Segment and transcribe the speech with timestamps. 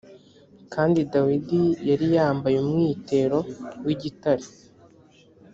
[0.73, 3.39] kandi dawidi yari yambaye umwitero
[3.85, 4.45] w’igitare